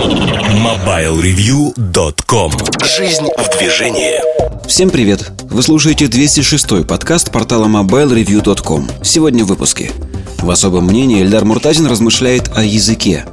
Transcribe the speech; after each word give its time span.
MobileReview.com 0.00 2.52
Жизнь 2.96 3.28
в 3.36 3.58
движении 3.58 4.14
Всем 4.66 4.88
привет! 4.88 5.30
Вы 5.42 5.62
слушаете 5.62 6.06
206-й 6.06 6.86
подкаст 6.86 7.30
портала 7.30 7.66
MobileReview.com 7.66 8.88
Сегодня 9.02 9.44
в 9.44 9.48
выпуске 9.48 9.90
В 10.38 10.48
особом 10.48 10.86
мнении 10.86 11.22
Эльдар 11.22 11.44
Муртазин 11.44 11.86
размышляет 11.86 12.50
о 12.56 12.62
языке 12.62 13.26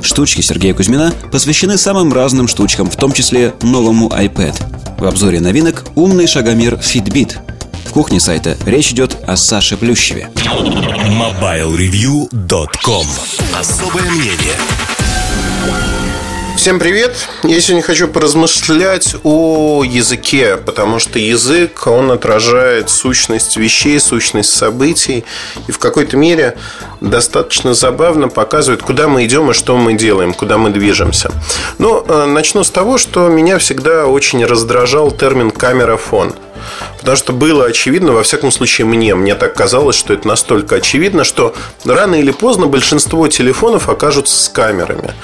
Штучки 0.00 0.42
Сергея 0.42 0.74
Кузьмина 0.74 1.12
посвящены 1.32 1.76
самым 1.76 2.12
разным 2.12 2.46
штучкам, 2.46 2.88
в 2.88 2.94
том 2.94 3.12
числе 3.12 3.52
новому 3.62 4.06
iPad. 4.08 4.54
В 5.00 5.06
обзоре 5.06 5.40
новинок 5.40 5.86
умный 5.96 6.28
шагомер 6.28 6.74
Fitbit. 6.74 7.38
В 7.84 7.90
кухне 7.90 8.20
сайта 8.20 8.56
речь 8.64 8.92
идет 8.92 9.16
о 9.26 9.36
Саше 9.36 9.76
Плющеве. 9.76 10.28
MobileReview.com 10.36 13.06
Особое 13.58 14.08
мнение 14.08 14.54
Всем 16.56 16.78
привет! 16.78 17.16
Я 17.42 17.60
сегодня 17.60 17.82
хочу 17.82 18.06
поразмышлять 18.06 19.16
о 19.24 19.82
языке, 19.84 20.58
потому 20.58 20.98
что 20.98 21.18
язык, 21.18 21.86
он 21.86 22.12
отражает 22.12 22.90
сущность 22.90 23.56
вещей, 23.56 23.98
сущность 23.98 24.52
событий, 24.52 25.24
и 25.66 25.72
в 25.72 25.78
какой-то 25.78 26.16
мере 26.16 26.56
достаточно 27.00 27.74
забавно 27.74 28.28
показывает, 28.28 28.82
куда 28.82 29.08
мы 29.08 29.24
идем 29.24 29.50
и 29.50 29.54
что 29.54 29.76
мы 29.76 29.94
делаем, 29.94 30.34
куда 30.34 30.58
мы 30.58 30.70
движемся. 30.70 31.32
Но 31.78 32.04
э, 32.06 32.26
начну 32.26 32.62
с 32.62 32.70
того, 32.70 32.98
что 32.98 33.28
меня 33.28 33.58
всегда 33.58 34.06
очень 34.06 34.44
раздражал 34.44 35.10
термин 35.10 35.50
«камерафон». 35.50 36.34
Потому 36.98 37.16
что 37.16 37.32
было 37.32 37.66
очевидно, 37.66 38.12
во 38.12 38.22
всяком 38.22 38.50
случае 38.50 38.86
мне, 38.86 39.14
мне 39.14 39.34
так 39.34 39.54
казалось, 39.54 39.96
что 39.96 40.14
это 40.14 40.26
настолько 40.28 40.76
очевидно, 40.76 41.24
что 41.24 41.54
рано 41.84 42.14
или 42.14 42.30
поздно 42.30 42.66
большинство 42.66 43.28
телефонов 43.28 43.88
окажутся 43.88 44.42
с 44.42 44.48
камерами. 44.48 45.14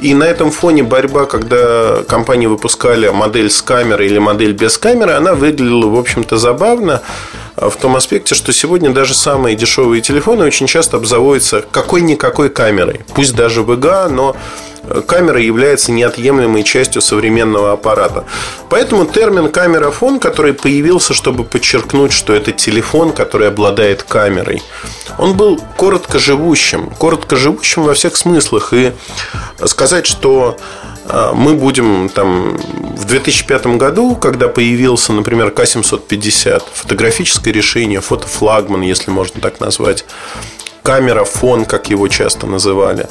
И 0.00 0.14
на 0.14 0.24
этом 0.24 0.50
фоне 0.50 0.82
борьба, 0.82 1.26
когда 1.26 2.02
компании 2.08 2.46
выпускали 2.46 3.08
модель 3.08 3.50
с 3.50 3.62
камерой 3.62 4.06
или 4.06 4.18
модель 4.18 4.52
без 4.52 4.78
камеры, 4.78 5.12
она 5.12 5.34
выглядела, 5.34 5.86
в 5.86 5.98
общем-то, 5.98 6.36
забавно 6.36 7.02
в 7.56 7.76
том 7.76 7.96
аспекте, 7.96 8.34
что 8.34 8.52
сегодня 8.52 8.90
даже 8.90 9.14
самые 9.14 9.56
дешевые 9.56 10.00
телефоны 10.00 10.44
очень 10.44 10.66
часто 10.66 10.96
обзаводятся 10.96 11.62
какой-никакой 11.70 12.48
камерой. 12.48 13.00
Пусть 13.14 13.34
даже 13.34 13.60
VGA, 13.62 14.08
но 14.08 14.36
камера 15.06 15.40
является 15.40 15.92
неотъемлемой 15.92 16.62
частью 16.62 17.02
современного 17.02 17.72
аппарата. 17.72 18.24
Поэтому 18.68 19.06
термин 19.06 19.50
камерафон, 19.50 20.20
который 20.20 20.52
появился, 20.52 21.14
чтобы 21.14 21.44
подчеркнуть, 21.44 22.12
что 22.12 22.32
это 22.32 22.52
телефон, 22.52 23.12
который 23.12 23.48
обладает 23.48 24.02
камерой, 24.02 24.62
он 25.18 25.36
был 25.36 25.60
коротко 25.76 26.18
живущим. 26.18 26.90
Коротко 26.98 27.36
живущим 27.36 27.84
во 27.84 27.94
всех 27.94 28.16
смыслах. 28.16 28.72
И 28.72 28.92
сказать, 29.64 30.06
что 30.06 30.56
а, 31.12 31.32
мы 31.32 31.54
будем 31.54 32.08
там 32.08 32.56
в 32.56 33.04
2005 33.04 33.66
году, 33.78 34.16
когда 34.16 34.48
появился, 34.48 35.12
например, 35.12 35.48
К750, 35.48 36.62
фотографическое 36.72 37.52
решение, 37.52 38.00
фотофлагман, 38.00 38.82
если 38.82 39.10
можно 39.10 39.40
так 39.40 39.60
назвать, 39.60 40.04
камера 40.82 41.24
фон, 41.24 41.64
как 41.64 41.90
его 41.90 42.08
часто 42.08 42.46
называли. 42.46 43.08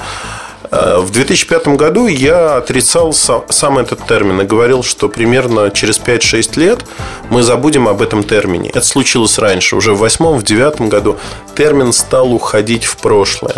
Э, 0.71 0.99
в 0.99 1.11
2005 1.11 1.69
году 1.69 2.07
я 2.07 2.57
отрицал 2.57 3.13
сам 3.13 3.77
этот 3.77 4.05
термин 4.07 4.41
и 4.41 4.45
говорил, 4.45 4.83
что 4.83 5.09
примерно 5.09 5.71
через 5.71 5.99
5-6 5.99 6.59
лет 6.59 6.85
мы 7.29 7.43
забудем 7.43 7.87
об 7.87 8.01
этом 8.01 8.23
термине. 8.23 8.69
Это 8.69 8.85
случилось 8.85 9.37
раньше, 9.39 9.75
уже 9.75 9.93
в 9.93 10.03
2008-2009 10.03 10.87
году 10.87 11.17
термин 11.55 11.93
стал 11.93 12.33
уходить 12.33 12.85
в 12.85 12.97
прошлое. 12.97 13.55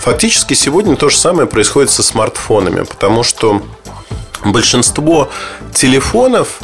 Фактически 0.00 0.54
сегодня 0.54 0.96
то 0.96 1.08
же 1.08 1.16
самое 1.16 1.46
происходит 1.46 1.90
со 1.90 2.02
смартфонами, 2.02 2.84
потому 2.84 3.22
что 3.22 3.62
большинство 4.44 5.28
телефонов 5.74 6.60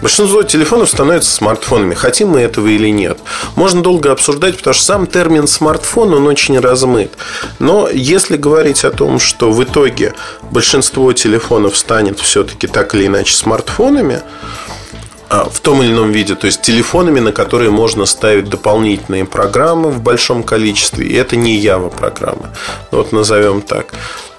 Большинство 0.00 0.42
телефонов 0.44 0.90
становятся 0.90 1.32
смартфонами, 1.32 1.94
хотим 1.94 2.28
мы 2.28 2.40
этого 2.40 2.68
или 2.68 2.88
нет. 2.88 3.18
Можно 3.56 3.82
долго 3.82 4.12
обсуждать, 4.12 4.56
потому 4.56 4.74
что 4.74 4.84
сам 4.84 5.06
термин 5.06 5.48
смартфон, 5.48 6.14
он 6.14 6.26
очень 6.26 6.58
размыт. 6.58 7.12
Но 7.58 7.88
если 7.88 8.36
говорить 8.36 8.84
о 8.84 8.90
том, 8.90 9.18
что 9.18 9.50
в 9.50 9.62
итоге 9.62 10.14
большинство 10.50 11.12
телефонов 11.12 11.76
станет 11.76 12.20
все-таки 12.20 12.68
так 12.68 12.94
или 12.94 13.06
иначе 13.06 13.34
смартфонами, 13.34 14.22
а, 15.30 15.48
в 15.50 15.60
том 15.60 15.82
или 15.82 15.92
ином 15.92 16.10
виде, 16.10 16.34
то 16.36 16.46
есть 16.46 16.62
телефонами, 16.62 17.20
на 17.20 17.32
которые 17.32 17.70
можно 17.70 18.06
ставить 18.06 18.48
дополнительные 18.48 19.26
программы 19.26 19.90
в 19.90 20.00
большом 20.00 20.42
количестве, 20.42 21.06
и 21.06 21.14
это 21.14 21.36
не 21.36 21.60
Java 21.60 21.90
программы, 21.94 22.48
вот 22.90 23.12
назовем 23.12 23.60
так, 23.60 23.92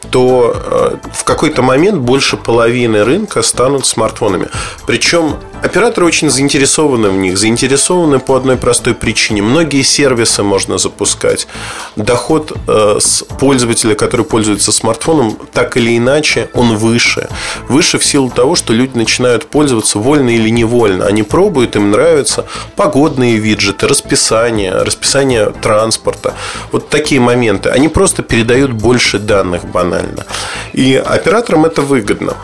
то 0.09 0.55
э, 0.55 0.95
в 1.13 1.23
какой-то 1.23 1.61
момент 1.61 1.99
больше 1.99 2.37
половины 2.37 3.03
рынка 3.03 3.41
станут 3.43 3.85
смартфонами. 3.85 4.47
Причем 4.87 5.35
операторы 5.63 6.05
очень 6.05 6.29
заинтересованы 6.29 7.09
в 7.09 7.17
них, 7.17 7.37
заинтересованы 7.37 8.19
по 8.19 8.35
одной 8.35 8.57
простой 8.57 8.93
причине. 8.93 9.41
Многие 9.41 9.81
сервисы 9.81 10.43
можно 10.43 10.77
запускать. 10.77 11.47
Доход 11.95 12.53
э, 12.67 12.97
с 12.99 13.23
пользователя, 13.39 13.95
который 13.95 14.25
пользуется 14.25 14.71
смартфоном, 14.71 15.37
так 15.53 15.77
или 15.77 15.97
иначе, 15.97 16.49
он 16.53 16.75
выше. 16.75 17.29
Выше 17.67 17.99
в 17.99 18.05
силу 18.05 18.29
того, 18.29 18.55
что 18.55 18.73
люди 18.73 18.97
начинают 18.97 19.47
пользоваться 19.47 19.99
вольно 19.99 20.29
или 20.29 20.49
невольно. 20.49 21.05
Они 21.05 21.23
пробуют, 21.23 21.75
им 21.75 21.91
нравятся 21.91 22.45
погодные 22.75 23.37
виджеты, 23.37 23.87
расписание, 23.87 24.73
расписание 24.73 25.51
транспорта. 25.61 26.33
Вот 26.71 26.89
такие 26.89 27.21
моменты. 27.21 27.69
Они 27.69 27.87
просто 27.87 28.23
передают 28.23 28.71
больше 28.71 29.19
данных 29.19 29.65
банально. 29.65 30.25
И 30.73 30.95
операторам 30.95 31.65
это 31.65 31.81
выгодно. 31.81 32.35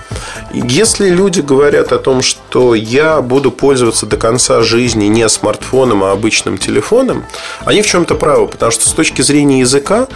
Если 0.54 1.10
люди 1.10 1.42
говорят 1.42 1.92
о 1.92 2.00
том, 2.00 2.22
что 2.22 2.76
я 2.76 3.05
буду 3.22 3.52
пользоваться 3.52 4.06
до 4.06 4.18
конца 4.18 4.62
жизни 4.62 5.06
не 5.06 5.28
смартфоном, 5.30 6.04
а 6.04 6.12
обычным 6.12 6.58
телефоном, 6.58 7.26
они 7.66 7.82
в 7.82 7.88
чем-то 7.88 8.16
правы, 8.16 8.48
потому 8.48 8.72
что 8.72 8.88
с 8.88 8.92
точки 8.92 9.22
зрения 9.22 9.60
языка 9.60 10.08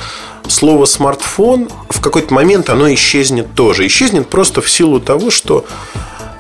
слово 0.48 0.86
смартфон 0.86 1.70
в 1.90 2.02
какой-то 2.02 2.34
момент 2.34 2.70
оно 2.70 2.92
исчезнет 2.94 3.54
тоже. 3.54 3.86
Исчезнет 3.88 4.28
просто 4.28 4.62
в 4.62 4.70
силу 4.70 5.00
того, 5.00 5.32
что 5.32 5.66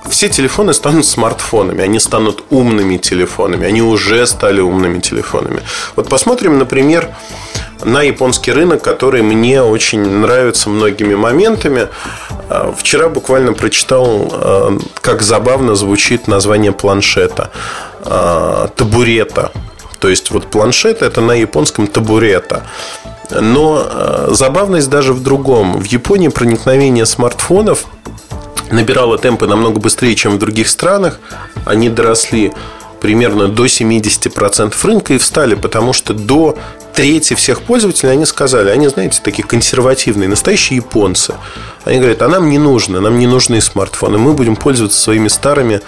все 0.09 0.27
телефоны 0.29 0.73
станут 0.73 1.05
смартфонами, 1.05 1.83
они 1.83 1.99
станут 1.99 2.43
умными 2.49 2.97
телефонами, 2.97 3.67
они 3.67 3.81
уже 3.81 4.25
стали 4.25 4.59
умными 4.59 4.99
телефонами. 4.99 5.61
Вот 5.95 6.09
посмотрим, 6.09 6.57
например, 6.57 7.09
на 7.83 8.01
японский 8.01 8.51
рынок, 8.51 8.83
который 8.83 9.21
мне 9.21 9.61
очень 9.61 10.01
нравится 10.01 10.69
многими 10.69 11.15
моментами. 11.15 11.87
А, 12.49 12.73
вчера 12.75 13.09
буквально 13.09 13.53
прочитал, 13.53 14.29
а, 14.31 14.77
как 15.01 15.21
забавно 15.21 15.75
звучит 15.75 16.27
название 16.27 16.71
планшета. 16.71 17.51
А, 18.03 18.69
табурета. 18.75 19.51
То 19.99 20.09
есть, 20.09 20.31
вот 20.31 20.47
планшет 20.47 21.01
это 21.01 21.21
на 21.21 21.33
японском 21.33 21.87
табурета. 21.87 22.63
Но 23.29 24.27
забавность 24.29 24.89
даже 24.89 25.13
в 25.13 25.21
другом. 25.21 25.77
В 25.77 25.85
Японии 25.85 26.29
проникновение 26.29 27.05
смартфонов 27.05 27.85
набирало 28.71 29.17
темпы 29.17 29.45
намного 29.45 29.79
быстрее, 29.79 30.15
чем 30.15 30.35
в 30.35 30.39
других 30.39 30.69
странах. 30.69 31.19
Они 31.65 31.89
доросли 31.89 32.53
примерно 33.01 33.47
до 33.47 33.65
70% 33.65 34.73
рынка 34.83 35.13
и 35.13 35.17
встали, 35.17 35.55
потому 35.55 35.93
что 35.93 36.13
до 36.13 36.57
трети 36.93 37.33
всех 37.33 37.61
пользователей, 37.61 38.11
они 38.11 38.25
сказали, 38.25 38.69
они, 38.69 38.87
знаете, 38.87 39.21
такие 39.23 39.47
консервативные, 39.47 40.27
настоящие 40.27 40.77
японцы. 40.77 41.35
Они 41.85 41.97
говорят, 41.97 42.21
а 42.21 42.27
нам 42.27 42.49
не 42.49 42.57
нужно, 42.57 42.99
нам 42.99 43.17
не 43.17 43.27
нужны 43.27 43.61
смартфоны, 43.61 44.17
мы 44.17 44.33
будем 44.33 44.55
пользоваться 44.55 44.99
своими 44.99 45.27
старыми 45.27 45.81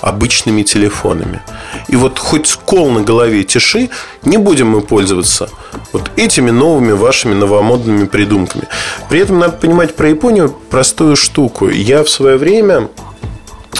обычными 0.00 0.62
телефонами. 0.62 1.40
И 1.88 1.96
вот 1.96 2.18
хоть 2.18 2.46
скол 2.46 2.90
на 2.90 3.02
голове 3.02 3.44
тиши, 3.44 3.90
не 4.22 4.36
будем 4.38 4.68
мы 4.68 4.80
пользоваться 4.80 5.48
вот 5.92 6.10
этими 6.16 6.50
новыми 6.50 6.92
вашими 6.92 7.34
новомодными 7.34 8.06
придумками. 8.06 8.64
При 9.08 9.20
этом 9.20 9.38
надо 9.38 9.56
понимать 9.56 9.94
про 9.94 10.08
Японию 10.08 10.54
простую 10.70 11.16
штуку. 11.16 11.68
Я 11.68 12.02
в 12.02 12.10
свое 12.10 12.36
время, 12.36 12.88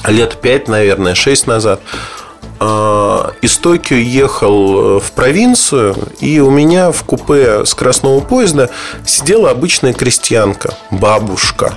лет 0.06 0.40
пять, 0.40 0.68
наверное, 0.68 1.14
шесть 1.14 1.46
назад, 1.46 1.80
из 3.42 3.58
Токио 3.58 3.96
ехал 3.96 4.96
э, 4.96 5.00
в 5.00 5.12
провинцию, 5.12 5.94
и 6.20 6.40
у 6.40 6.50
меня 6.50 6.90
в 6.90 7.02
купе 7.04 7.66
скоростного 7.66 8.20
поезда 8.20 8.70
сидела 9.04 9.50
обычная 9.50 9.92
крестьянка, 9.92 10.74
бабушка, 10.90 11.74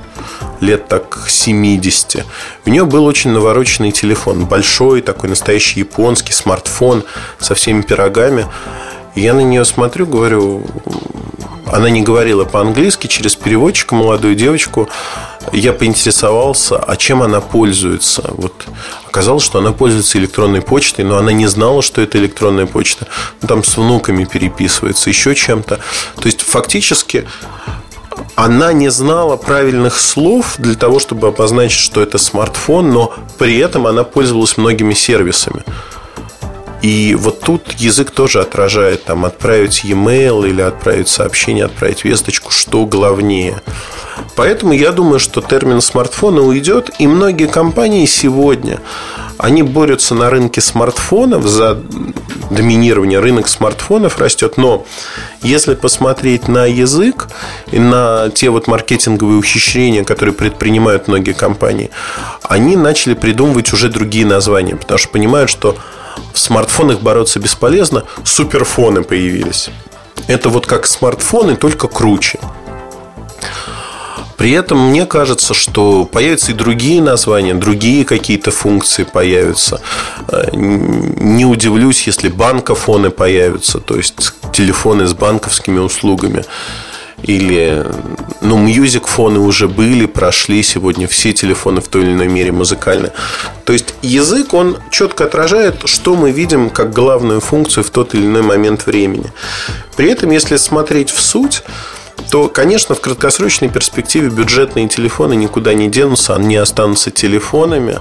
лет 0.62 0.88
так 0.88 1.26
70. 1.28 2.26
У 2.66 2.70
нее 2.70 2.86
был 2.86 3.06
очень 3.06 3.32
навороченный 3.32 3.92
телефон, 3.92 4.46
большой, 4.46 5.02
такой 5.02 5.30
настоящий 5.30 5.82
японский 5.82 6.34
смартфон 6.34 7.04
со 7.40 7.56
всеми 7.56 7.82
пирогами. 7.82 8.48
я 9.16 9.34
на 9.34 9.42
нее 9.42 9.66
смотрю, 9.66 10.06
говорю, 10.06 10.66
она 11.72 11.90
не 11.90 12.02
говорила 12.02 12.46
по-английски, 12.46 13.08
через 13.08 13.36
переводчика 13.36 13.96
молодую 13.96 14.36
девочку 14.36 14.90
я 15.52 15.74
поинтересовался, 15.74 16.78
а 16.78 16.96
чем 16.96 17.22
она 17.22 17.42
пользуется. 17.42 18.24
Вот 18.30 18.54
оказалось, 19.08 19.44
что 19.44 19.60
она 19.60 19.72
пользуется 19.72 20.18
электронной 20.18 20.62
почтой, 20.62 21.06
но 21.06 21.18
она 21.18 21.32
не 21.32 21.48
знала, 21.48 21.82
что 21.82 22.02
это 22.02 22.18
электронная 22.18 22.66
почта. 22.66 23.08
Ну, 23.42 23.48
там 23.48 23.64
с 23.64 23.78
внуками 23.78 24.26
переписывается, 24.26 25.10
еще 25.10 25.36
чем-то. 25.36 25.80
То 26.16 26.26
есть, 26.26 26.42
фактически, 26.42 27.28
она 28.36 28.74
не 28.74 28.90
знала 28.90 29.38
правильных 29.38 30.00
слов 30.00 30.56
для 30.58 30.76
того, 30.76 31.00
чтобы 31.00 31.28
обозначить, 31.28 31.80
что 31.80 32.02
это 32.02 32.18
смартфон, 32.18 32.92
но 32.92 33.14
при 33.38 33.58
этом 33.58 33.88
она 33.88 34.04
пользовалась 34.04 34.58
многими 34.58 34.94
сервисами. 34.94 35.64
И 36.82 37.16
вот 37.16 37.42
тут 37.42 37.74
язык 37.74 38.12
тоже 38.12 38.42
отражает 38.42 39.04
там 39.04 39.26
отправить 39.26 39.84
e-mail 39.84 40.48
или 40.48 40.62
отправить 40.62 41.10
сообщение, 41.10 41.66
отправить 41.66 42.06
весточку, 42.06 42.52
что 42.52 42.86
главнее. 42.86 43.62
Поэтому 44.36 44.72
я 44.74 44.92
думаю, 44.92 45.20
что 45.20 45.42
термин 45.42 45.82
смартфона 45.82 46.42
уйдет, 46.42 46.90
и 47.00 47.08
многие 47.08 47.48
компании 47.48 48.06
сегодня 48.06 48.80
они 49.38 49.64
борются 49.64 50.16
на 50.16 50.30
рынке 50.30 50.60
смартфонов 50.62 51.46
за 51.46 51.82
доминирование. 52.50 53.20
Рынок 53.20 53.48
смартфонов 53.48 54.18
растет, 54.20 54.58
но 54.58 54.86
если 55.42 55.76
посмотреть 55.76 56.48
на 56.48 56.66
язык 56.66 57.30
и 57.72 57.80
на 57.80 58.30
те 58.30 58.50
вот 58.50 58.68
маркетинговые 58.68 59.38
ухищрения, 59.38 60.04
которые 60.04 60.34
предпринимают 60.34 61.08
многие 61.08 61.34
компании, 61.34 61.90
они 62.44 62.76
начали 62.76 63.14
придумывать 63.14 63.72
уже 63.72 63.90
другие 63.90 64.26
названия, 64.26 64.76
потому 64.76 64.98
что 64.98 65.10
понимают, 65.10 65.50
что 65.50 65.78
в 66.34 66.40
смартфонах 66.40 67.02
бороться 67.02 67.40
бесполезно, 67.40 68.04
суперфоны 68.24 69.04
появились. 69.04 69.70
Это 70.28 70.50
вот 70.50 70.66
как 70.66 70.86
смартфоны, 70.86 71.56
только 71.56 71.88
круче. 71.88 72.40
При 74.40 74.52
этом 74.52 74.92
мне 74.92 75.06
кажется, 75.06 75.54
что 75.54 76.06
появятся 76.06 76.52
и 76.52 76.56
другие 76.56 77.02
названия, 77.02 77.54
другие 77.54 78.06
какие-то 78.06 78.52
функции 78.52 79.04
появятся. 79.04 79.82
Э, 80.30 80.50
не 80.54 81.44
удивлюсь, 81.46 82.08
если 82.08 82.30
банкофоны 82.30 83.10
появятся, 83.10 83.80
то 83.80 83.98
есть 83.98 84.16
телефоны 84.54 85.08
с 85.08 85.14
банковскими 85.14 85.80
услугами. 85.80 86.46
Или, 87.24 87.86
ну, 88.42 88.58
мьюзик-фоны 88.58 89.40
уже 89.40 89.68
были, 89.68 90.06
прошли 90.06 90.64
сегодня 90.64 91.08
все 91.08 91.34
телефоны 91.34 91.82
в 91.82 91.88
той 91.88 92.04
или 92.04 92.12
иной 92.12 92.28
мере 92.28 92.52
музыкальные. 92.52 93.12
То 93.66 93.74
есть 93.74 93.94
язык, 94.02 94.54
он 94.54 94.78
четко 94.90 95.26
отражает, 95.26 95.82
что 95.86 96.16
мы 96.16 96.32
видим 96.32 96.70
как 96.70 96.94
главную 96.94 97.42
функцию 97.42 97.84
в 97.84 97.90
тот 97.90 98.14
или 98.16 98.26
иной 98.26 98.42
момент 98.42 98.86
времени. 98.86 99.32
При 99.96 100.10
этом, 100.10 100.32
если 100.32 100.58
смотреть 100.58 101.10
в 101.10 101.22
суть, 101.22 101.64
то, 102.32 102.48
конечно, 102.48 102.96
в 102.96 103.02
краткосрочной 103.02 103.70
перспективе 103.70 104.30
бюджетные 104.30 104.88
телефоны 104.88 105.34
никуда 105.34 105.74
не 105.74 105.90
денутся, 105.90 106.36
они 106.36 106.56
останутся 106.56 107.12
телефонами. 107.12 108.00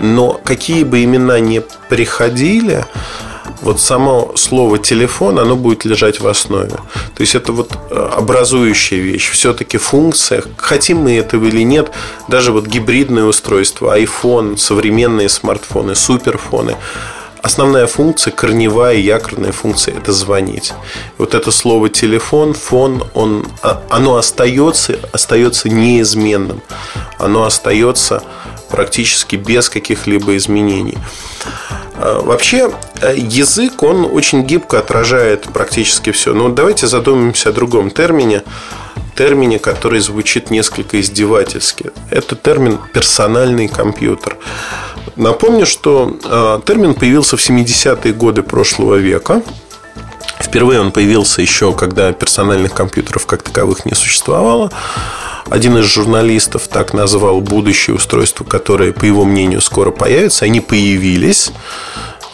Но 0.00 0.40
какие 0.44 0.84
бы 0.84 1.02
имена 1.02 1.40
ни 1.40 1.62
приходили, 1.88 2.84
вот 3.62 3.80
само 3.80 4.32
слово 4.36 4.78
телефон, 4.78 5.38
оно 5.38 5.56
будет 5.56 5.84
лежать 5.84 6.20
в 6.20 6.26
основе. 6.26 6.70
То 7.14 7.20
есть 7.20 7.34
это 7.34 7.52
вот 7.52 7.72
э, 7.90 8.10
образующая 8.16 8.98
вещь. 8.98 9.30
Все-таки 9.30 9.78
функция, 9.78 10.42
хотим 10.56 10.98
мы 10.98 11.16
этого 11.16 11.44
или 11.46 11.62
нет, 11.62 11.90
даже 12.28 12.52
вот 12.52 12.66
гибридное 12.66 13.24
устройство, 13.24 13.98
iPhone, 13.98 14.56
современные 14.56 15.28
смартфоны, 15.28 15.94
суперфоны, 15.94 16.76
основная 17.46 17.86
функция, 17.86 18.32
корневая 18.32 18.96
якорная 18.96 19.52
функция– 19.52 19.94
это 19.96 20.12
звонить. 20.12 20.74
Вот 21.16 21.34
это 21.34 21.50
слово 21.50 21.88
телефон, 21.88 22.54
фон, 22.54 23.04
он, 23.14 23.46
а, 23.62 23.82
оно 23.88 24.16
остается, 24.16 24.98
остается 25.12 25.68
неизменным. 25.68 26.60
Оно 27.18 27.44
остается 27.44 28.22
практически 28.68 29.36
без 29.36 29.68
каких-либо 29.68 30.36
изменений. 30.36 30.98
А, 31.98 32.20
вообще, 32.20 32.70
э, 33.00 33.14
язык, 33.16 33.82
он 33.82 34.04
очень 34.04 34.42
гибко 34.42 34.78
отражает 34.78 35.44
практически 35.52 36.12
все. 36.12 36.34
Но 36.34 36.48
давайте 36.48 36.86
задумаемся 36.86 37.50
о 37.50 37.52
другом 37.52 37.90
термине, 37.90 38.42
термине, 39.14 39.58
который 39.58 40.00
звучит 40.00 40.50
несколько 40.50 41.00
издевательски. 41.00 41.90
Это 42.10 42.36
термин 42.36 42.78
«персональный 42.92 43.68
компьютер». 43.68 44.36
Напомню, 45.16 45.64
что 45.64 46.18
э, 46.22 46.60
термин 46.66 46.94
появился 46.94 47.38
в 47.38 47.40
70-е 47.40 48.12
годы 48.12 48.42
прошлого 48.42 48.96
века. 48.96 49.42
Впервые 50.38 50.80
он 50.80 50.92
появился 50.92 51.40
еще, 51.40 51.72
когда 51.72 52.12
персональных 52.12 52.74
компьютеров 52.74 53.24
как 53.26 53.42
таковых 53.42 53.86
не 53.86 53.94
существовало. 53.94 54.70
Один 55.50 55.78
из 55.78 55.84
журналистов 55.84 56.68
так 56.68 56.92
назвал 56.92 57.40
будущее 57.40 57.96
устройство, 57.96 58.44
которое, 58.44 58.92
по 58.92 59.04
его 59.04 59.24
мнению, 59.24 59.60
скоро 59.60 59.90
появится. 59.90 60.44
Они 60.44 60.60
появились. 60.60 61.52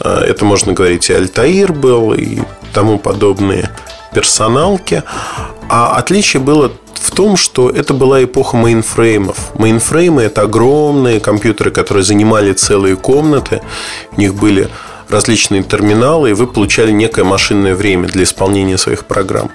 Э, 0.01 0.21
это 0.27 0.45
можно 0.45 0.73
говорить 0.73 1.11
и 1.11 1.13
Altair 1.13 1.73
был, 1.73 2.15
и 2.15 2.41
тому 2.73 2.99
подобные 2.99 3.71
персоналки. 4.15 5.03
А 5.69 5.97
отличие 5.97 6.41
было 6.41 6.73
в 6.95 7.11
том, 7.11 7.37
что 7.37 7.69
это 7.69 7.95
была 7.95 8.23
эпоха 8.23 8.57
мейнфреймов. 8.57 9.59
Мейнфреймы– 9.59 10.23
это 10.25 10.43
огромные 10.43 11.21
компьютеры, 11.21 11.71
которые 11.71 12.05
занимали 12.05 12.53
целые 12.53 12.97
комнаты. 12.97 13.61
У 14.17 14.21
них 14.21 14.35
были 14.35 14.69
различные 15.13 15.63
терминалы, 15.63 16.31
и 16.31 16.33
вы 16.33 16.47
получали 16.47 16.91
некое 16.91 17.25
машинное 17.25 17.75
время 17.75 18.09
для 18.09 18.25
исполнения 18.25 18.79
своих 18.79 19.05
программ. 19.05 19.51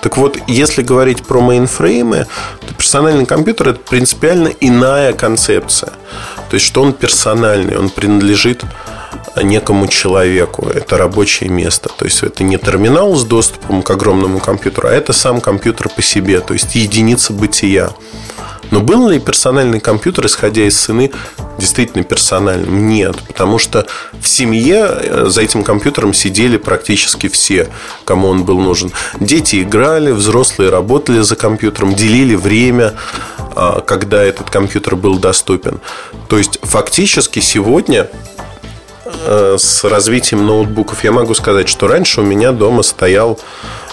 Так 0.00 0.16
вот, 0.16 0.38
если 0.48 0.82
говорить 0.82 1.24
про 1.24 1.40
мейнфреймы, 1.40 2.26
то 2.66 2.74
персональный 2.74 3.26
компьютер– 3.26 3.68
это 3.70 3.80
принципиально 3.80 4.48
иная 4.60 5.12
концепция. 5.12 5.92
То 6.50 6.54
есть, 6.54 6.66
что 6.66 6.82
он 6.82 6.92
персональный, 6.92 7.78
он 7.78 7.90
принадлежит 7.90 8.64
некому 9.42 9.86
человеку. 9.88 10.68
Это 10.68 10.98
рабочее 10.98 11.48
место. 11.48 11.88
То 11.96 12.04
есть 12.04 12.22
это 12.22 12.44
не 12.44 12.58
терминал 12.58 13.14
с 13.14 13.24
доступом 13.24 13.82
к 13.82 13.90
огромному 13.90 14.40
компьютеру, 14.40 14.88
а 14.88 14.92
это 14.92 15.12
сам 15.12 15.40
компьютер 15.40 15.88
по 15.88 16.02
себе, 16.02 16.40
то 16.40 16.52
есть 16.52 16.74
единица 16.74 17.32
бытия. 17.32 17.90
Но 18.72 18.80
был 18.80 19.08
ли 19.08 19.20
персональный 19.20 19.78
компьютер, 19.78 20.26
исходя 20.26 20.66
из 20.66 20.76
цены, 20.76 21.12
действительно 21.58 22.02
персональным? 22.02 22.88
Нет, 22.88 23.16
потому 23.28 23.58
что 23.58 23.86
в 24.20 24.26
семье 24.26 24.88
э, 24.90 25.26
за 25.28 25.42
этим 25.42 25.62
компьютером 25.62 26.12
сидели 26.12 26.56
практически 26.56 27.28
все, 27.28 27.68
кому 28.04 28.26
он 28.28 28.42
был 28.42 28.58
нужен. 28.58 28.90
Дети 29.20 29.62
играли, 29.62 30.10
взрослые 30.10 30.70
работали 30.70 31.20
за 31.20 31.36
компьютером, 31.36 31.94
делили 31.94 32.34
время, 32.34 32.94
а, 33.54 33.80
когда 33.80 34.22
этот 34.24 34.50
компьютер 34.50 34.96
был 34.96 35.18
доступен. 35.18 35.80
То 36.28 36.38
есть 36.38 36.58
фактически 36.62 37.38
сегодня 37.38 38.08
Э, 39.24 39.56
с 39.58 39.84
развитием 39.84 40.46
ноутбуков 40.46 41.04
я 41.04 41.12
могу 41.12 41.34
сказать, 41.34 41.68
что 41.68 41.88
раньше 41.88 42.20
у 42.20 42.24
меня 42.24 42.52
дома 42.52 42.82
стоял 42.82 43.38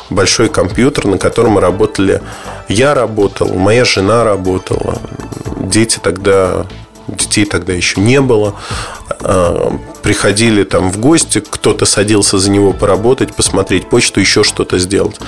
большой 0.09 0.49
компьютер, 0.49 1.07
на 1.07 1.17
котором 1.17 1.57
работали... 1.57 2.21
Я 2.67 2.93
работал, 2.93 3.53
моя 3.53 3.85
жена 3.85 4.23
работала, 4.23 4.99
дети 5.57 5.99
тогда... 6.01 6.65
Детей 7.07 7.45
тогда 7.45 7.73
еще 7.73 7.99
не 8.01 8.21
было. 8.21 8.53
Э, 9.21 9.71
приходили 10.03 10.63
там 10.63 10.91
в 10.91 10.99
гости, 10.99 11.39
кто-то 11.39 11.85
садился 11.85 12.37
за 12.37 12.51
него 12.51 12.71
поработать, 12.71 13.33
посмотреть 13.33 13.89
почту, 13.89 14.19
еще 14.19 14.43
что-то 14.43 14.77
сделать. 14.77 15.19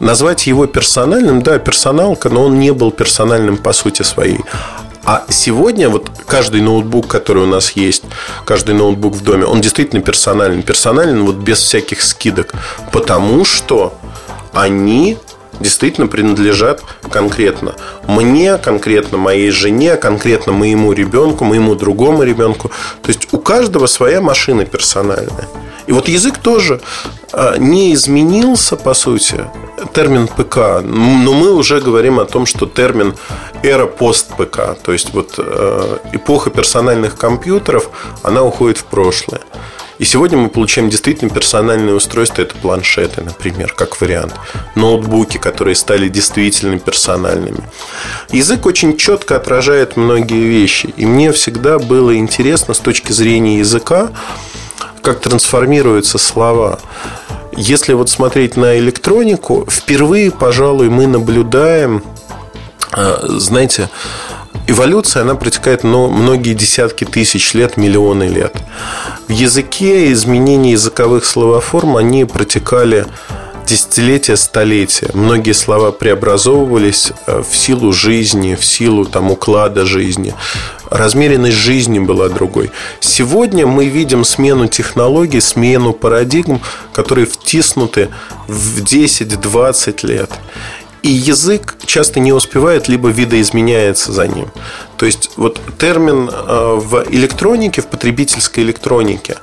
Назвать 0.00 0.46
его 0.46 0.66
персональным, 0.66 1.42
да, 1.42 1.58
персоналка, 1.58 2.28
но 2.28 2.44
он 2.44 2.58
не 2.58 2.72
был 2.72 2.90
персональным 2.90 3.56
по 3.56 3.72
сути 3.72 4.02
своей. 4.02 4.40
А 5.04 5.24
сегодня 5.28 5.88
вот 5.88 6.10
каждый 6.26 6.60
ноутбук, 6.60 7.08
который 7.08 7.42
у 7.42 7.46
нас 7.46 7.72
есть, 7.72 8.04
каждый 8.44 8.74
ноутбук 8.74 9.14
в 9.14 9.24
доме, 9.24 9.44
он 9.44 9.60
действительно 9.60 10.00
персонален. 10.00 10.62
Персонален 10.62 11.24
вот 11.24 11.36
без 11.36 11.58
всяких 11.58 12.02
скидок. 12.02 12.54
Потому 12.92 13.44
что 13.44 13.94
они 14.52 15.18
действительно 15.60 16.06
принадлежат 16.06 16.82
конкретно 17.10 17.74
мне, 18.06 18.58
конкретно 18.58 19.18
моей 19.18 19.50
жене, 19.50 19.96
конкретно 19.96 20.52
моему 20.52 20.92
ребенку, 20.92 21.44
моему 21.44 21.74
другому 21.74 22.22
ребенку. 22.22 22.70
То 23.02 23.08
есть 23.08 23.28
у 23.32 23.38
каждого 23.38 23.86
своя 23.86 24.20
машина 24.20 24.64
персональная. 24.64 25.48
И 25.86 25.92
вот 25.92 26.08
язык 26.08 26.38
тоже 26.38 26.80
а, 27.32 27.56
не 27.56 27.94
изменился, 27.94 28.76
по 28.76 28.94
сути, 28.94 29.44
термин 29.92 30.28
ПК. 30.28 30.82
Но 30.82 31.32
мы 31.32 31.52
уже 31.52 31.80
говорим 31.80 32.20
о 32.20 32.24
том, 32.24 32.46
что 32.46 32.66
термин 32.66 33.14
эра 33.62 33.86
пост-ПК. 33.86 34.76
То 34.82 34.92
есть 34.92 35.12
вот 35.12 35.34
э, 35.38 35.98
эпоха 36.12 36.50
персональных 36.50 37.16
компьютеров, 37.16 37.90
она 38.22 38.42
уходит 38.42 38.78
в 38.78 38.84
прошлое. 38.84 39.40
И 39.98 40.04
сегодня 40.04 40.36
мы 40.36 40.48
получаем 40.48 40.90
действительно 40.90 41.30
персональные 41.30 41.94
устройства. 41.94 42.42
Это 42.42 42.56
планшеты, 42.56 43.22
например, 43.22 43.72
как 43.72 44.00
вариант. 44.00 44.34
Ноутбуки, 44.74 45.38
которые 45.38 45.76
стали 45.76 46.08
действительно 46.08 46.78
персональными. 46.80 47.60
Язык 48.30 48.66
очень 48.66 48.96
четко 48.96 49.36
отражает 49.36 49.96
многие 49.96 50.44
вещи. 50.44 50.92
И 50.96 51.06
мне 51.06 51.30
всегда 51.30 51.78
было 51.78 52.16
интересно 52.16 52.74
с 52.74 52.78
точки 52.78 53.12
зрения 53.12 53.58
языка, 53.58 54.10
как 55.02 55.20
трансформируются 55.20 56.18
слова. 56.18 56.78
Если 57.56 57.92
вот 57.92 58.08
смотреть 58.08 58.56
на 58.56 58.78
электронику, 58.78 59.66
впервые, 59.68 60.30
пожалуй, 60.30 60.88
мы 60.88 61.06
наблюдаем, 61.06 62.02
э, 62.96 63.16
знаете, 63.28 63.90
эволюция, 64.66 65.22
она 65.22 65.34
протекает 65.34 65.84
но 65.84 66.08
многие 66.08 66.54
десятки 66.54 67.04
тысяч 67.04 67.52
лет, 67.52 67.76
миллионы 67.76 68.24
лет. 68.24 68.56
В 69.28 69.32
языке 69.32 70.12
изменения 70.12 70.72
языковых 70.72 71.24
словоформ, 71.24 71.96
они 71.96 72.24
протекали 72.24 73.06
десятилетия, 73.66 74.36
столетия. 74.36 75.10
Многие 75.14 75.52
слова 75.52 75.92
преобразовывались 75.92 77.12
э, 77.26 77.42
в 77.42 77.56
силу 77.56 77.92
жизни, 77.92 78.54
в 78.54 78.64
силу 78.64 79.04
там, 79.04 79.30
уклада 79.30 79.84
жизни. 79.84 80.34
Размеренность 80.92 81.56
жизни 81.56 81.98
была 81.98 82.28
другой. 82.28 82.70
Сегодня 83.00 83.66
мы 83.66 83.86
видим 83.86 84.24
смену 84.24 84.68
технологий, 84.68 85.40
смену 85.40 85.94
парадигм, 85.94 86.60
которые 86.92 87.26
втиснуты 87.26 88.10
в 88.46 88.82
10-20 88.82 90.06
лет. 90.06 90.30
И 91.02 91.08
язык 91.08 91.76
часто 91.86 92.20
не 92.20 92.34
успевает, 92.34 92.88
либо 92.88 93.08
видоизменяется 93.08 94.12
за 94.12 94.28
ним. 94.28 94.48
То 94.98 95.06
есть 95.06 95.30
вот 95.36 95.58
термин 95.78 96.28
э, 96.30 96.74
в 96.76 97.04
электронике, 97.10 97.80
в 97.80 97.86
потребительской 97.86 98.62
электронике, 98.62 99.38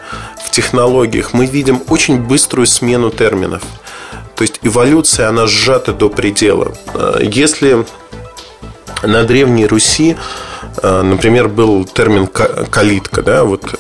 в 0.46 0.52
технологиях 0.52 1.34
мы 1.34 1.48
видим 1.48 1.82
очень 1.88 2.22
быструю 2.22 2.68
смену 2.68 3.10
терминов. 3.10 3.64
То 4.36 4.44
есть 4.44 4.60
эволюция, 4.62 5.30
она 5.30 5.48
сжата 5.48 5.94
до 5.94 6.10
предела. 6.10 6.74
Э, 6.94 7.20
если 7.24 7.86
на 9.02 9.24
Древней 9.24 9.66
Руси, 9.66 10.16
например, 10.84 11.48
был 11.48 11.86
термин 11.86 12.28
калитка, 12.28 13.22
да, 13.22 13.44
вот 13.44 13.80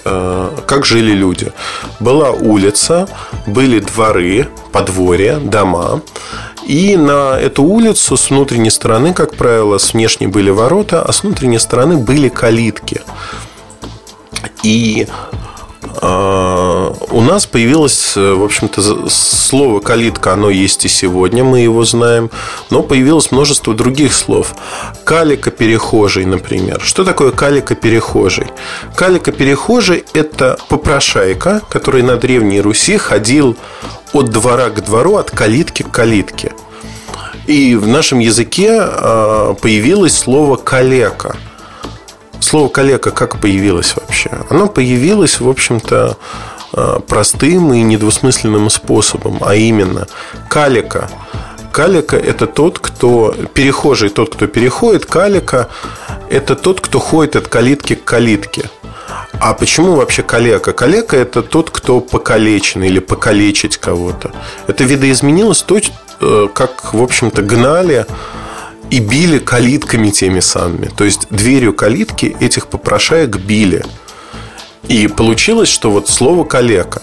как 0.65 0.85
жили 0.85 1.11
люди. 1.11 1.51
Была 1.99 2.31
улица, 2.31 3.07
были 3.47 3.79
дворы, 3.79 4.47
подворья, 4.71 5.37
дома, 5.37 6.01
и 6.69 6.97
на 6.97 7.39
эту 7.39 7.63
улицу 7.63 8.15
с 8.15 8.29
внутренней 8.29 8.69
стороны, 8.69 9.13
как 9.13 9.35
правило, 9.35 9.79
с 9.79 9.93
внешней 9.93 10.27
были 10.27 10.51
ворота, 10.51 11.01
а 11.01 11.11
с 11.11 11.23
внутренней 11.23 11.57
стороны 11.57 11.97
были 11.97 12.29
калитки. 12.29 13.01
И 14.61 15.07
э, 15.07 15.58
у 15.81 17.21
нас 17.21 17.45
появилось, 17.45 18.15
в 18.15 18.43
общем-то, 18.43 19.09
слово 19.09 19.79
калитка, 19.79 20.33
оно 20.33 20.49
есть 20.49 20.85
и 20.85 20.89
сегодня, 20.89 21.43
мы 21.43 21.61
его 21.61 21.85
знаем, 21.85 22.29
но 22.69 22.83
появилось 22.83 23.31
множество 23.31 23.73
других 23.73 24.13
слов. 24.13 24.55
Калика 25.05 25.51
перехожий, 25.51 26.25
например. 26.25 26.81
Что 26.81 27.05
такое 27.05 27.31
калика 27.31 27.75
перехожий? 27.75 28.47
Калика 28.95 29.31
перехожий– 29.31 30.03
это 30.13 30.57
попрошайка, 30.67 31.61
который 31.69 32.03
на 32.03 32.17
Древней 32.17 32.61
Руси 32.61 32.97
ходил 32.97 33.55
от 34.11 34.29
двора 34.29 34.69
к 34.69 34.83
двору, 34.83 35.15
от 35.15 35.31
калитки 35.31 35.83
к 35.83 35.91
калитке. 35.91 36.51
И 37.47 37.75
в 37.75 37.87
нашем 37.87 38.19
языке 38.19 38.77
а, 38.79 39.53
появилось 39.55 40.17
слово 40.17 40.55
«калека». 40.55 41.35
Слово 42.49 42.67
«калека» 42.69 43.11
как 43.11 43.39
появилось 43.39 43.95
вообще? 43.95 44.31
Оно 44.49 44.65
появилось, 44.65 45.39
в 45.39 45.47
общем-то, 45.47 46.17
а, 46.73 46.99
простым 46.99 47.71
и 47.73 47.83
недвусмысленным 47.83 48.71
способом, 48.71 49.37
а 49.41 49.53
именно 49.53 50.07
калика. 50.47 51.11
Калика– 51.71 52.17
это 52.17 52.47
тот, 52.47 52.79
кто 52.79 53.35
перехожий, 53.53 54.09
тот, 54.09 54.33
кто 54.33 54.47
переходит. 54.47 55.05
Калика– 55.05 55.67
это 56.31 56.55
тот, 56.55 56.81
кто 56.81 56.97
ходит 56.97 57.35
от 57.35 57.47
калитки 57.47 57.93
к 57.93 58.03
калитке. 58.03 58.71
А 59.39 59.53
почему 59.53 59.93
вообще 59.93 60.23
калека? 60.23 60.73
Калека– 60.73 61.17
это 61.17 61.43
тот, 61.43 61.69
кто 61.69 61.99
покалечен 61.99 62.81
или 62.81 62.97
покалечить 62.97 63.77
кого-то. 63.77 64.31
Это 64.65 64.85
видоизменилось 64.85 65.61
то, 65.61 65.77
э, 65.77 66.47
как, 66.51 66.95
в 66.95 67.03
общем-то, 67.03 67.43
гнали 67.43 68.07
и 68.89 68.99
били 68.99 69.39
калитками 69.39 70.09
теми 70.09 70.39
самыми. 70.39 70.87
То 70.87 71.03
есть, 71.03 71.27
дверью 71.29 71.73
калитки 71.73 72.35
этих 72.39 72.67
попрошаек 72.67 73.37
били. 73.37 73.83
И 74.87 75.07
получилось, 75.07 75.69
что 75.69 75.91
вот 75.91 76.09
слово 76.09 76.43
«калека» 76.45 77.01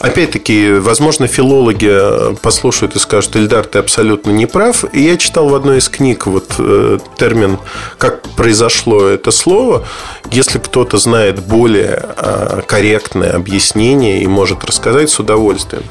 Опять-таки, 0.00 0.72
возможно, 0.72 1.26
филологи 1.26 1.90
э, 1.90 2.34
послушают 2.40 2.96
и 2.96 2.98
скажут, 2.98 3.36
Ильдар, 3.36 3.66
ты 3.66 3.78
абсолютно 3.78 4.30
не 4.30 4.46
прав. 4.46 4.86
И 4.94 5.02
я 5.02 5.18
читал 5.18 5.50
в 5.50 5.54
одной 5.54 5.76
из 5.76 5.90
книг 5.90 6.26
вот 6.26 6.54
э, 6.58 6.98
термин, 7.18 7.58
как 7.98 8.22
произошло 8.30 9.06
это 9.06 9.30
слово. 9.30 9.86
Если 10.30 10.58
кто-то 10.58 10.96
знает 10.96 11.40
более 11.40 12.02
э, 12.16 12.62
корректное 12.66 13.32
объяснение 13.32 14.22
и 14.22 14.26
может 14.26 14.64
рассказать 14.64 15.10
с 15.10 15.20
удовольствием. 15.20 15.84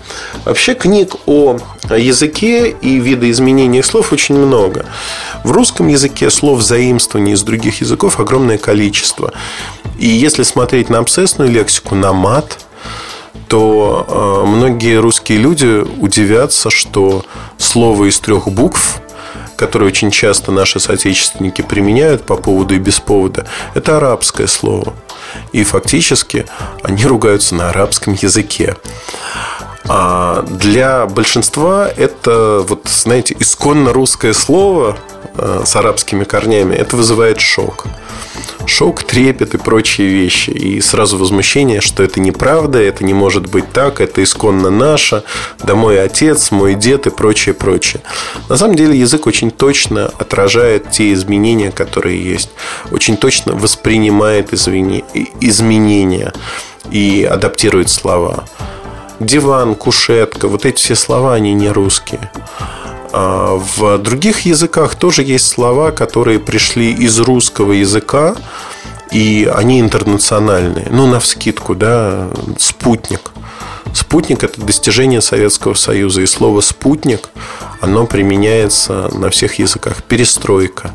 Вообще 0.44 0.74
книг 0.74 1.14
о 1.28 1.60
языке 1.96 2.72
и 2.82 2.98
видоизменениях 2.98 3.86
слов 3.86 4.12
очень 4.12 4.40
много. 4.40 4.88
В 5.44 5.52
русском 5.52 5.88
языке 5.88 6.32
слов 6.32 6.64
заимствований 6.64 7.34
из 7.34 7.44
других 7.44 7.82
языков 7.82 8.20
огромное 8.20 8.58
количество. 8.58 9.34
И 10.00 10.08
если 10.08 10.42
смотреть 10.42 10.90
на 10.90 10.98
абсцессную 10.98 11.52
лексику, 11.52 11.94
на 11.94 12.12
мат– 12.12 12.58
то 13.48 14.06
э, 14.08 14.48
многие 14.48 15.00
русские 15.00 15.40
люди 15.40 15.86
удивятся, 16.00 16.70
что 16.70 17.26
слово 17.58 18.10
из 18.10 18.20
трех 18.20 18.48
букв, 18.48 19.02
которое 19.58 19.86
очень 19.86 20.12
часто 20.12 20.52
наши 20.52 20.80
соотечественники 20.80 21.62
применяют 21.62 22.24
по 22.24 22.36
поводу 22.36 22.76
и 22.76 22.80
без 22.80 23.00
повода, 23.00 23.46
это 23.74 23.98
арабское 23.98 24.48
слово. 24.48 24.94
И 25.52 25.64
фактически 25.64 26.46
они 26.84 27.06
ругаются 27.06 27.56
на 27.56 27.70
арабском 27.70 28.14
языке. 28.14 28.76
А 29.88 30.44
для 30.44 31.08
большинства 31.08 31.90
это, 31.90 32.64
вот, 32.68 32.88
знаете, 32.88 33.36
исконно 33.40 33.92
русское 33.92 34.34
слово 34.34 34.98
с 35.66 35.76
арабскими 35.76 36.24
корнями, 36.24 36.76
это 36.76 36.96
вызывает 36.96 37.40
шок 37.40 37.88
шок, 38.70 39.04
трепет 39.04 39.56
и 39.56 39.58
прочие 39.58 40.08
вещи. 40.08 40.52
И 40.52 40.80
сразу 40.82 41.18
возмущение, 41.18 41.82
что 41.82 42.04
это 42.04 42.20
неправда, 42.20 42.80
это 42.80 43.04
не 43.04 43.14
может 43.14 43.48
быть 43.48 43.72
так, 43.74 44.00
это 44.00 44.24
исконно 44.24 44.70
наше, 44.70 45.24
да 45.64 45.76
мой 45.76 46.02
отец, 46.02 46.52
мой 46.52 46.76
дед 46.76 47.08
и 47.08 47.10
прочее, 47.10 47.54
прочее. 47.54 48.02
На 48.48 48.58
самом 48.58 48.76
деле 48.76 48.98
язык 48.98 49.28
очень 49.28 49.52
точно 49.52 50.06
отражает 50.08 50.92
те 50.92 51.12
изменения, 51.14 51.72
которые 51.72 52.24
есть. 52.24 52.52
Очень 52.92 53.18
точно 53.18 53.54
воспринимает 53.54 54.54
изменения 54.54 56.34
и 56.92 57.28
адаптирует 57.30 57.90
слова. 57.90 58.46
Диван, 59.20 59.76
кушетка, 59.76 60.48
вот 60.48 60.66
эти 60.66 60.78
все 60.78 60.96
слова, 60.96 61.34
они 61.34 61.54
не 61.54 61.70
русские. 61.70 62.32
А 63.12 63.56
в 63.56 63.98
других 63.98 64.42
языках 64.42 64.96
тоже 64.96 65.24
есть 65.24 65.48
слова, 65.48 65.92
которые 65.92 66.40
пришли 66.40 66.92
из 66.92 67.20
русского 67.20 67.74
языка, 67.74 68.36
и 69.12 69.52
они 69.54 69.80
интернациональные. 69.80 70.88
Ну, 70.92 71.08
на 71.08 71.20
вскидку, 71.20 71.76
да, 71.76 72.30
спутник. 72.58 73.32
Спутник– 73.94 74.44
это 74.46 74.62
достижение 74.62 75.22
Советского 75.22 75.74
Союза. 75.74 76.22
И 76.22 76.28
слово 76.28 76.62
«спутник» 76.62 77.30
оно 77.82 78.06
применяется 78.06 79.10
на 79.16 79.32
всех 79.32 79.56
языках. 79.58 80.04
Перестройка. 80.04 80.90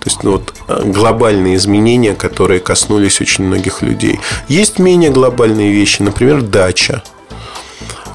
То 0.00 0.10
есть 0.10 0.24
ну, 0.24 0.32
вот, 0.32 0.52
глобальные 0.84 1.54
изменения, 1.56 2.14
которые 2.14 2.58
коснулись 2.58 3.20
очень 3.20 3.44
многих 3.44 3.82
людей. 3.82 4.18
Есть 4.48 4.80
менее 4.80 5.10
глобальные 5.10 5.72
вещи, 5.72 6.02
например, 6.02 6.42
дача– 6.42 7.02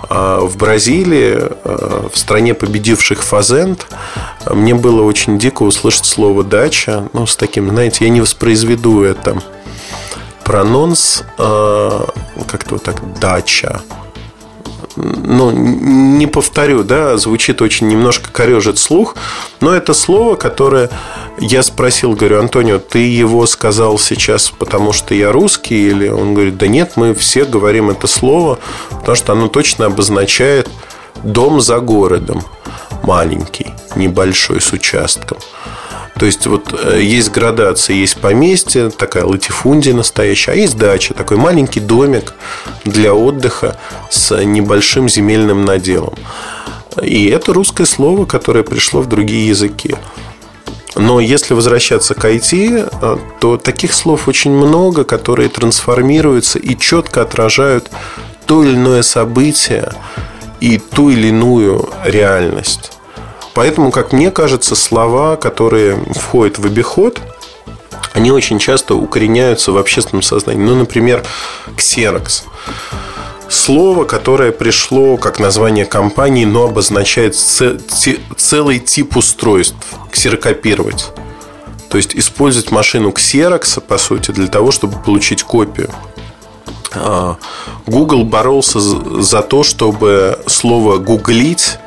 в 0.10 0.58
Бразилии, 0.58 1.38
а, 1.38 2.10
в 2.12 2.18
стране 2.18 2.54
победивших 2.54 3.24
Фазент, 3.24 3.88
мне 4.50 4.74
было 4.74 5.04
очень 5.04 5.38
дико 5.38 5.64
услышать 5.64 6.06
слово 6.06 6.44
«дача». 6.44 7.08
Ну, 7.14 7.28
с 7.28 7.36
таким, 7.36 7.70
знаете, 7.70 8.06
я 8.06 8.10
не 8.10 8.22
воспроизведу 8.22 9.04
это. 9.04 9.42
Прононс 10.44 11.24
а, 11.38 12.08
как-то 12.48 12.76
вот 12.76 12.84
так 12.84 13.20
«дача» 13.20 13.82
ну, 14.96 15.52
не 15.52 16.28
повторю, 16.28 16.84
да, 16.84 17.18
звучит 17.18 17.62
очень 17.62 17.88
немножко 17.88 18.32
корежит 18.32 18.78
слух, 18.78 19.16
но 19.62 19.74
это 19.74 19.94
слово, 19.94 20.36
которое 20.36 20.90
я 21.40 21.64
спросил, 21.64 22.14
говорю, 22.14 22.40
Антонио, 22.40 22.80
ты 22.80 23.00
его 23.00 23.46
сказал 23.46 23.98
сейчас, 23.98 24.50
потому 24.50 24.94
что 24.94 25.14
я 25.14 25.32
русский, 25.32 25.90
или 25.90 26.08
он 26.08 26.34
говорит, 26.34 26.58
да 26.58 26.68
нет, 26.68 26.94
мы 26.96 27.14
все 27.14 27.46
говорим 27.46 27.90
это 27.90 28.08
слово, 28.08 28.60
потому 28.90 29.16
что 29.16 29.34
оно 29.34 29.48
точно 29.48 29.86
обозначает 29.86 30.70
дом 31.24 31.62
за 31.62 31.80
городом, 31.80 32.44
маленький, 33.04 33.74
небольшой, 33.96 34.62
с 34.62 34.72
участком. 34.74 35.38
То 36.20 36.26
есть 36.26 36.48
вот 36.48 36.78
э, 36.78 37.02
есть 37.02 37.32
градация, 37.32 37.96
есть 37.96 38.18
поместье, 38.18 38.90
такая 38.90 39.24
латифундия 39.24 39.94
настоящая, 39.94 40.52
а 40.52 40.56
есть 40.56 40.78
дача, 40.78 41.14
такой 41.14 41.38
маленький 41.38 41.80
домик 41.80 42.34
для 42.84 43.14
отдыха 43.14 43.78
с 44.10 44.36
небольшим 44.44 45.08
земельным 45.08 45.64
наделом. 45.64 46.16
И 47.02 47.28
это 47.28 47.54
русское 47.54 47.86
слово, 47.86 48.26
которое 48.26 48.64
пришло 48.64 49.02
в 49.02 49.08
другие 49.08 49.48
языки. 49.48 49.96
Но 50.96 51.20
если 51.20 51.54
возвращаться 51.54 52.16
к 52.16 52.26
IT, 52.26 52.90
э, 53.02 53.18
то 53.40 53.58
таких 53.58 53.94
слов 53.94 54.28
очень 54.28 54.52
много, 54.52 55.04
которые 55.04 55.50
трансформируются 55.50 56.60
и 56.60 56.78
четко 56.78 57.22
отражают 57.22 57.90
то 58.46 58.64
или 58.64 58.74
иное 58.74 59.04
событие 59.04 59.92
и 60.60 60.78
ту 60.80 61.10
или 61.10 61.28
иную 61.28 61.90
реальность. 62.04 62.92
Поэтому, 63.54 63.92
как 63.92 64.14
мне 64.14 64.32
кажется, 64.32 64.76
слова, 64.76 65.36
которые 65.36 65.98
входят 66.16 66.60
в 66.60 66.66
обиход, 66.66 67.20
они 68.14 68.32
очень 68.32 68.60
часто 68.60 68.96
укореняются 68.96 69.72
в 69.72 69.78
общественном 69.78 70.24
сознании. 70.24 70.64
Ну, 70.64 70.76
например, 70.76 71.24
ксерокс. 71.76 72.46
слово, 73.50 74.06
которое 74.06 74.52
пришло 74.52 75.18
как 75.18 75.40
название 75.40 75.86
компании, 75.86 76.46
но 76.46 76.66
обозначает 76.66 77.36
целый 78.50 78.80
тип 78.80 79.16
устройств. 79.16 79.76
Ксерокопировать. 80.12 81.12
То 81.90 81.98
есть 81.98 82.16
использовать 82.16 82.72
машину 82.72 83.10
Xerox, 83.10 83.80
по 83.80 84.00
сути, 84.00 84.32
для 84.32 84.48
того, 84.48 84.72
чтобы 84.72 84.98
получить 84.98 85.44
копию. 85.44 85.92
А, 86.96 87.38
Google 87.86 88.24
боролся 88.24 88.80
за 88.80 89.44
то, 89.44 89.64
чтобы 89.64 90.40
слово 90.48 90.98
«гуглить» 90.98 91.78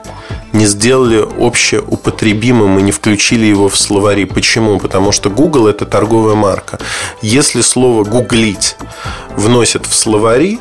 не 0.52 0.66
сделали 0.66 1.26
общеупотребимым 1.38 2.78
и 2.78 2.82
не 2.82 2.92
включили 2.92 3.46
его 3.46 3.68
в 3.68 3.76
словари. 3.76 4.24
Почему? 4.24 4.78
Потому 4.78 5.10
что 5.10 5.30
Google– 5.30 5.66
это 5.68 5.84
торговая 5.84 6.36
марка. 6.36 6.78
Если 7.22 7.62
слово 7.62 8.04
«гуглить» 8.04 8.76
вносят 9.36 9.86
в 9.86 9.94
словари, 9.94 10.60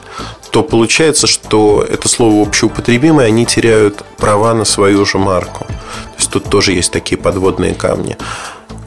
то 0.52 0.64
получается, 0.64 1.28
что 1.28 1.86
это 1.88 2.10
слово 2.10 2.46
общеупотребимое, 2.46 3.28
они 3.28 3.46
теряют 3.46 4.04
права 4.18 4.54
на 4.54 4.66
свою 4.66 5.06
же 5.06 5.18
марку. 5.18 5.66
То 5.66 6.18
есть 6.18 6.30
тут 6.30 6.46
тоже 6.46 6.74
есть 6.74 6.92
такие 6.92 7.18
подводные 7.18 7.74
камни. 7.74 8.18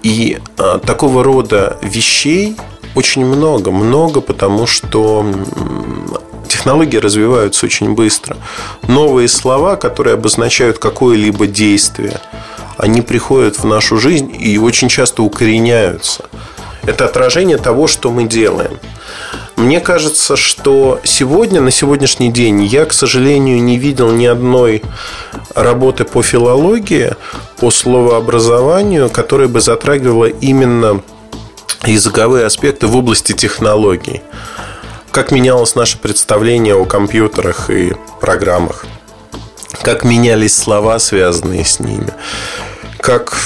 И 0.03 0.39
а, 0.59 0.79
такого 0.79 1.25
рода 1.25 1.79
вещей 1.83 2.57
очень 2.95 3.25
много. 3.25 3.71
Много, 3.71 4.21
потому 4.21 4.67
что 4.67 5.27
технологии 6.49 6.99
развиваются 6.99 7.65
очень 7.67 7.95
быстро. 7.95 8.37
Новые 8.87 9.29
слова, 9.29 9.77
которые 9.77 10.15
обозначают 10.15 10.79
какое-либо 10.79 11.47
действие, 11.47 12.21
они 12.77 13.01
приходят 13.01 13.59
в 13.59 13.65
нашу 13.65 13.97
жизнь 13.97 14.35
и 14.39 14.59
очень 14.59 14.89
часто 14.89 15.23
укореняются. 15.23 16.27
Это 16.87 17.07
отражение 17.07 17.57
того, 17.57 17.87
что 17.87 18.11
мы 18.11 18.25
делаем. 18.25 18.79
Мне 19.57 19.81
кажется, 19.81 20.37
что 20.37 21.01
сегодня, 21.05 21.61
на 21.61 21.71
сегодняшний 21.71 22.33
день, 22.33 22.65
я, 22.65 22.85
к 22.87 22.93
сожалению, 22.93 23.63
не 23.63 23.79
видел 23.79 24.11
ни 24.11 24.27
одной 24.27 24.83
работы 25.55 26.05
по 26.05 26.23
филологии, 26.23 27.15
по 27.59 27.71
словообразованию, 27.71 29.09
которая 29.09 29.49
бы 29.49 29.61
затрагивала 29.61 30.27
именно 30.27 31.03
языковые 31.85 32.47
аспекты 32.47 32.89
в 32.89 32.97
области 32.97 33.33
технологий. 33.33 34.23
Как 35.13 35.31
менялось 35.31 35.77
наше 35.77 35.99
представление 35.99 36.75
о 36.75 36.85
компьютерах 36.85 37.71
и 37.71 37.95
программах. 38.21 38.85
Как 39.83 40.03
менялись 40.03 40.57
слова, 40.57 40.99
связанные 40.99 41.65
с 41.65 41.79
ними. 41.79 42.09
Как 42.99 43.37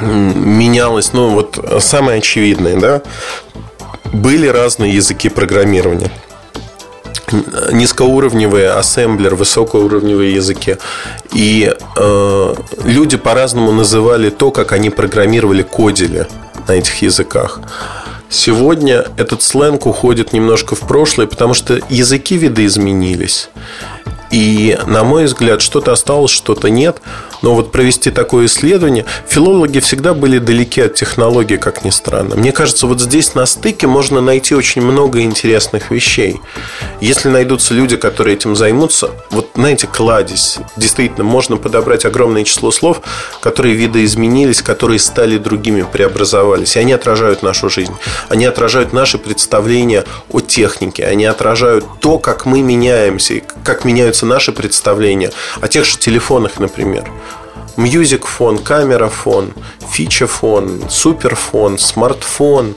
менялось, 0.00 1.12
ну 1.14 1.30
вот 1.30 1.58
самое 1.80 2.18
очевидное, 2.18 2.78
да, 2.78 3.02
были 4.12 4.46
разные 4.46 4.94
языки 4.94 5.28
программирования 5.28 6.10
низкоуровневые 7.72 8.70
ассемблер, 8.70 9.34
высокоуровневые 9.34 10.34
языки. 10.34 10.76
И 11.32 11.74
э, 11.96 12.54
люди 12.84 13.16
по-разному 13.16 13.72
называли 13.72 14.30
то, 14.30 14.50
как 14.50 14.72
они 14.72 14.90
программировали, 14.90 15.62
кодили 15.62 16.26
на 16.68 16.72
этих 16.72 17.02
языках. 17.02 17.60
Сегодня 18.28 19.06
этот 19.16 19.42
сленг 19.42 19.86
уходит 19.86 20.32
немножко 20.32 20.74
в 20.74 20.80
прошлое, 20.80 21.26
потому 21.26 21.54
что 21.54 21.80
языки 21.88 22.36
видоизменились. 22.36 23.50
И, 24.32 24.76
на 24.86 25.04
мой 25.04 25.26
взгляд, 25.26 25.62
что-то 25.62 25.92
осталось, 25.92 26.32
что-то 26.32 26.68
нет. 26.68 27.00
Но 27.42 27.54
вот 27.54 27.72
провести 27.72 28.10
такое 28.10 28.46
исследование, 28.46 29.04
филологи 29.28 29.78
всегда 29.80 30.14
были 30.14 30.38
далеки 30.38 30.80
от 30.80 30.94
технологий, 30.94 31.56
как 31.56 31.84
ни 31.84 31.90
странно. 31.90 32.36
Мне 32.36 32.52
кажется, 32.52 32.86
вот 32.86 33.00
здесь 33.00 33.34
на 33.34 33.46
стыке 33.46 33.86
можно 33.86 34.20
найти 34.20 34.54
очень 34.54 34.82
много 34.82 35.20
интересных 35.22 35.90
вещей. 35.90 36.40
Если 37.00 37.28
найдутся 37.28 37.74
люди, 37.74 37.96
которые 37.96 38.36
этим 38.36 38.56
займутся, 38.56 39.10
вот 39.30 39.45
знаете, 39.56 39.86
кладезь. 39.86 40.58
Действительно, 40.76 41.24
можно 41.24 41.56
подобрать 41.56 42.04
огромное 42.04 42.44
число 42.44 42.70
слов, 42.70 43.00
которые 43.40 43.74
видоизменились, 43.74 44.62
которые 44.62 44.98
стали 44.98 45.38
другими, 45.38 45.82
преобразовались. 45.82 46.76
И 46.76 46.78
они 46.78 46.92
отражают 46.92 47.42
нашу 47.42 47.70
жизнь. 47.70 47.94
Они 48.28 48.44
отражают 48.44 48.92
наши 48.92 49.18
представления 49.18 50.04
о 50.30 50.40
технике. 50.40 51.06
Они 51.06 51.24
отражают 51.24 51.86
то, 52.00 52.18
как 52.18 52.44
мы 52.44 52.60
меняемся, 52.60 53.34
и 53.34 53.44
как 53.64 53.84
меняются 53.84 54.26
наши 54.26 54.52
представления 54.52 55.32
о 55.60 55.68
тех 55.68 55.86
же 55.86 55.96
телефонах, 55.96 56.58
например. 56.58 57.10
Music 57.76 58.26
фон, 58.26 58.58
камера 58.58 59.08
фон, 59.08 59.52
фича 59.90 60.26
фон, 60.26 60.82
суперфон, 60.90 61.78
смартфон. 61.78 62.74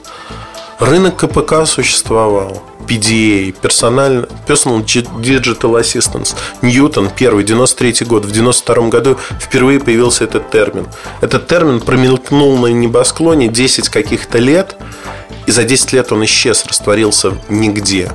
Рынок 0.78 1.16
КПК 1.16 1.66
существовал. 1.66 2.62
PDA, 2.90 3.54
Personal, 3.62 4.28
Personal 4.48 4.84
Digital 4.84 5.80
Assistance, 5.80 6.34
Ньютон, 6.60 7.08
первый, 7.16 7.44
93 7.44 8.04
год. 8.04 8.24
В 8.24 8.32
92 8.32 8.88
году 8.88 9.16
впервые 9.40 9.78
появился 9.78 10.24
этот 10.24 10.50
термин. 10.50 10.88
Этот 11.20 11.46
термин 11.46 11.80
промелькнул 11.80 12.58
на 12.58 12.66
небосклоне 12.66 13.46
10 13.46 13.88
каких-то 13.90 14.38
лет, 14.38 14.76
и 15.46 15.52
за 15.52 15.62
10 15.62 15.92
лет 15.92 16.10
он 16.10 16.24
исчез, 16.24 16.66
растворился 16.66 17.38
нигде. 17.48 18.10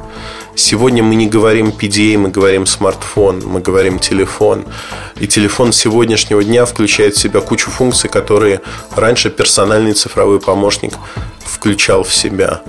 Сегодня 0.56 1.04
мы 1.04 1.16
не 1.16 1.28
говорим 1.28 1.68
PDA, 1.68 2.18
мы 2.18 2.30
говорим 2.30 2.66
смартфон, 2.66 3.42
мы 3.46 3.60
говорим 3.60 4.00
телефон. 4.00 4.64
И 5.20 5.28
телефон 5.28 5.74
сегодняшнего 5.74 6.42
дня 6.46 6.66
включает 6.66 7.16
в 7.16 7.20
себя 7.20 7.42
кучу 7.42 7.70
функций, 7.70 8.10
которые 8.10 8.62
раньше 8.96 9.30
персональный 9.30 9.92
цифровой 9.92 10.40
помощник 10.40 10.94
включал 11.44 12.04
в 12.04 12.14
себя. 12.14 12.62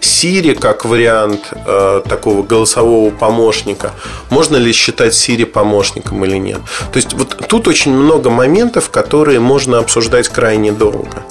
Siri 0.00 0.54
как 0.54 0.86
вариант 0.86 1.52
э, 1.52 2.02
такого 2.08 2.42
голосового 2.42 3.10
помощника. 3.10 3.92
Можно 4.30 4.56
ли 4.56 4.72
считать 4.72 5.12
Siri 5.12 5.44
помощником 5.44 6.24
или 6.24 6.38
нет? 6.38 6.60
То 6.92 6.96
есть 6.96 7.12
вот 7.12 7.46
тут 7.48 7.68
очень 7.68 7.92
много 7.92 8.30
моментов, 8.30 8.88
которые 8.88 9.38
можно 9.38 9.78
обсуждать 9.78 10.28
крайне 10.28 10.72
долго. 10.72 11.22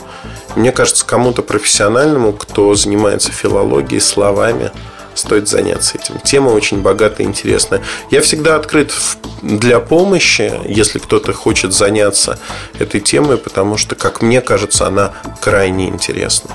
Мне 0.56 0.72
кажется, 0.72 1.06
кому-то 1.06 1.42
профессиональному, 1.42 2.34
кто 2.34 2.76
занимается 2.76 3.32
филологией, 3.32 4.00
словами, 4.00 4.72
стоит 5.16 5.48
заняться 5.48 5.98
этим. 5.98 6.20
Тема 6.20 6.50
очень 6.50 6.82
богатая 6.82 7.24
и 7.24 7.28
интересная. 7.28 7.82
Я 8.12 8.22
всегда 8.22 8.56
открыт 8.56 8.94
для 9.42 9.80
помощи, 9.80 10.54
если 10.66 11.00
кто-то 11.00 11.34
хочет 11.34 11.74
заняться 11.74 12.40
этой 12.80 13.02
темой, 13.02 13.38
потому 13.38 13.78
что, 13.78 13.96
как 13.96 14.22
мне 14.22 14.42
кажется, 14.42 14.88
она 14.88 15.14
крайне 15.42 15.90
интересна. 15.90 16.52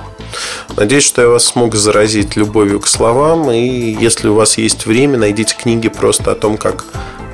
Надеюсь, 0.77 1.05
что 1.05 1.23
я 1.23 1.29
вас 1.29 1.45
смог 1.45 1.75
заразить 1.75 2.37
любовью 2.37 2.81
к 2.81 2.87
словам. 2.87 3.51
И 3.51 3.97
если 4.01 4.29
у 4.29 4.35
вас 4.35 4.59
есть 4.59 4.87
время, 4.87 5.19
найдите 5.19 5.57
книги 5.57 5.89
просто 5.89 6.33
о 6.33 6.35
том, 6.35 6.57
как 6.57 6.85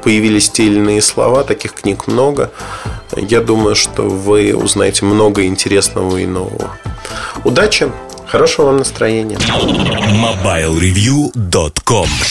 появились 0.03 0.51
те 0.51 0.65
или 0.65 0.79
иные 0.79 1.03
слова. 1.03 1.45
Таких 1.45 1.73
книг 1.73 2.07
много. 2.07 2.51
Я 3.17 3.41
думаю, 3.41 3.75
что 3.75 4.03
вы 4.03 4.55
узнаете 4.55 5.05
много 5.05 5.45
интересного 5.45 6.17
и 6.19 6.27
нового. 6.27 6.77
Удачи! 7.45 7.91
Хорошего 8.35 8.67
вам 8.67 8.79
настроения. 8.79 9.39
MobileReview.com 10.11 12.09